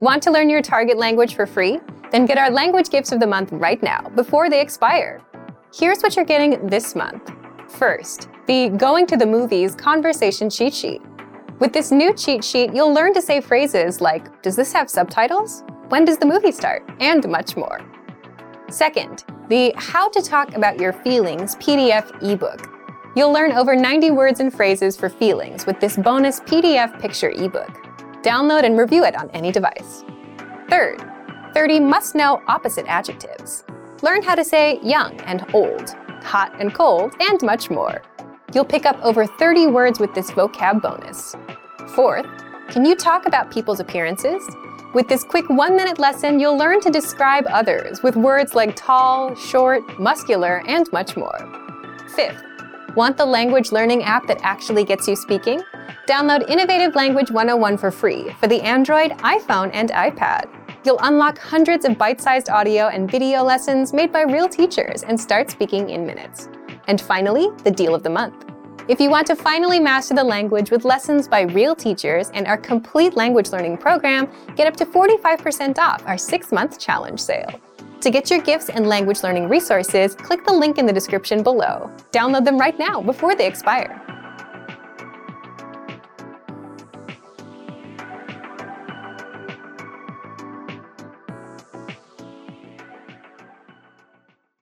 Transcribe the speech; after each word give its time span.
Want 0.00 0.22
to 0.22 0.30
learn 0.30 0.48
your 0.48 0.62
target 0.62 0.96
language 0.96 1.34
for 1.34 1.44
free? 1.44 1.80
Then 2.12 2.24
get 2.24 2.38
our 2.38 2.50
language 2.50 2.88
gifts 2.88 3.10
of 3.10 3.18
the 3.18 3.26
month 3.26 3.50
right 3.50 3.82
now, 3.82 4.08
before 4.14 4.48
they 4.48 4.60
expire. 4.60 5.20
Here's 5.74 6.02
what 6.02 6.14
you're 6.14 6.24
getting 6.24 6.68
this 6.68 6.94
month. 6.94 7.32
First, 7.66 8.28
the 8.46 8.68
Going 8.68 9.08
to 9.08 9.16
the 9.16 9.26
Movies 9.26 9.74
conversation 9.74 10.48
cheat 10.50 10.72
sheet. 10.72 11.02
With 11.58 11.72
this 11.72 11.90
new 11.90 12.14
cheat 12.14 12.44
sheet, 12.44 12.72
you'll 12.72 12.94
learn 12.94 13.12
to 13.12 13.20
say 13.20 13.40
phrases 13.40 14.00
like, 14.00 14.40
Does 14.40 14.54
this 14.54 14.72
have 14.72 14.88
subtitles? 14.88 15.64
When 15.88 16.04
does 16.04 16.18
the 16.18 16.26
movie 16.26 16.52
start? 16.52 16.88
And 17.00 17.28
much 17.28 17.56
more. 17.56 17.80
Second, 18.70 19.24
the 19.48 19.74
How 19.76 20.08
to 20.10 20.22
Talk 20.22 20.54
About 20.54 20.78
Your 20.78 20.92
Feelings 20.92 21.56
PDF 21.56 22.22
ebook. 22.22 22.70
You'll 23.16 23.32
learn 23.32 23.50
over 23.50 23.74
90 23.74 24.12
words 24.12 24.38
and 24.38 24.54
phrases 24.54 24.96
for 24.96 25.08
feelings 25.08 25.66
with 25.66 25.80
this 25.80 25.96
bonus 25.96 26.38
PDF 26.38 27.00
picture 27.00 27.30
ebook. 27.30 27.87
Download 28.22 28.64
and 28.64 28.78
review 28.78 29.04
it 29.04 29.16
on 29.16 29.30
any 29.30 29.52
device. 29.52 30.04
Third, 30.68 31.02
30 31.54 31.80
must 31.80 32.14
know 32.14 32.42
opposite 32.48 32.86
adjectives. 32.88 33.64
Learn 34.02 34.22
how 34.22 34.34
to 34.34 34.44
say 34.44 34.80
young 34.82 35.18
and 35.20 35.44
old, 35.54 35.90
hot 36.22 36.52
and 36.60 36.74
cold, 36.74 37.14
and 37.20 37.40
much 37.42 37.70
more. 37.70 38.02
You'll 38.54 38.64
pick 38.64 38.86
up 38.86 38.98
over 39.02 39.26
30 39.26 39.68
words 39.68 40.00
with 40.00 40.14
this 40.14 40.30
vocab 40.30 40.82
bonus. 40.82 41.36
Fourth, 41.94 42.26
can 42.68 42.84
you 42.84 42.96
talk 42.96 43.26
about 43.26 43.50
people's 43.50 43.80
appearances? 43.80 44.42
With 44.94 45.08
this 45.08 45.22
quick 45.22 45.48
one 45.48 45.76
minute 45.76 45.98
lesson, 45.98 46.40
you'll 46.40 46.56
learn 46.56 46.80
to 46.80 46.90
describe 46.90 47.44
others 47.48 48.02
with 48.02 48.16
words 48.16 48.54
like 48.54 48.74
tall, 48.74 49.34
short, 49.34 49.82
muscular, 50.00 50.62
and 50.66 50.90
much 50.92 51.16
more. 51.16 51.38
Fifth, 52.16 52.42
want 52.96 53.16
the 53.16 53.26
language 53.26 53.70
learning 53.70 54.02
app 54.02 54.26
that 54.26 54.40
actually 54.42 54.84
gets 54.84 55.06
you 55.06 55.14
speaking? 55.14 55.62
Download 56.06 56.48
Innovative 56.48 56.94
Language 56.94 57.30
101 57.30 57.78
for 57.78 57.90
free 57.90 58.30
for 58.40 58.46
the 58.46 58.60
Android, 58.62 59.12
iPhone, 59.18 59.70
and 59.72 59.90
iPad. 59.90 60.48
You'll 60.84 60.98
unlock 61.02 61.38
hundreds 61.38 61.84
of 61.84 61.98
bite 61.98 62.20
sized 62.20 62.48
audio 62.48 62.88
and 62.88 63.10
video 63.10 63.42
lessons 63.42 63.92
made 63.92 64.12
by 64.12 64.22
real 64.22 64.48
teachers 64.48 65.02
and 65.02 65.20
start 65.20 65.50
speaking 65.50 65.90
in 65.90 66.06
minutes. 66.06 66.48
And 66.86 67.00
finally, 67.00 67.48
the 67.64 67.70
deal 67.70 67.94
of 67.94 68.02
the 68.02 68.10
month. 68.10 68.46
If 68.88 69.00
you 69.00 69.10
want 69.10 69.26
to 69.26 69.36
finally 69.36 69.80
master 69.80 70.14
the 70.14 70.24
language 70.24 70.70
with 70.70 70.86
lessons 70.86 71.28
by 71.28 71.42
real 71.42 71.76
teachers 71.76 72.30
and 72.30 72.46
our 72.46 72.56
complete 72.56 73.14
language 73.14 73.50
learning 73.50 73.76
program, 73.76 74.30
get 74.56 74.66
up 74.66 74.76
to 74.76 74.86
45% 74.86 75.78
off 75.78 76.02
our 76.06 76.16
six 76.16 76.52
month 76.52 76.78
challenge 76.78 77.20
sale. 77.20 77.60
To 78.00 78.10
get 78.10 78.30
your 78.30 78.40
gifts 78.40 78.70
and 78.70 78.86
language 78.86 79.22
learning 79.22 79.48
resources, 79.48 80.14
click 80.14 80.46
the 80.46 80.52
link 80.52 80.78
in 80.78 80.86
the 80.86 80.92
description 80.92 81.42
below. 81.42 81.90
Download 82.12 82.44
them 82.44 82.56
right 82.56 82.78
now 82.78 83.02
before 83.02 83.34
they 83.34 83.46
expire. 83.46 84.07